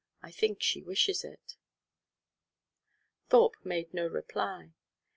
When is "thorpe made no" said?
3.29-4.07